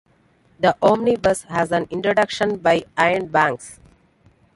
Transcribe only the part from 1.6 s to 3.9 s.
an introduction by Iain Banks.